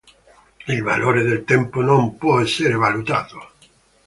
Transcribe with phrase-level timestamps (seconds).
[0.67, 3.51] Il valore del tempo non può essere valutato.